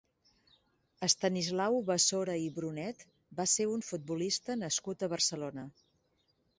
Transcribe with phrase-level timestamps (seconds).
[1.07, 3.05] Estanislau Basora i Brunet
[3.43, 5.73] va ser un futbolista nascut a Barcelona.